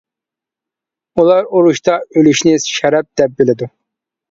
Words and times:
ئۇلار 1.19 1.51
ئۇرۇشتا 1.51 1.99
ئۆلۈشنى 2.15 2.57
شەرەپ 2.71 3.13
دەپ 3.23 3.39
بىلىدۇ. 3.41 3.71